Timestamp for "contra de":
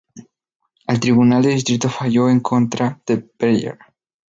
2.39-3.17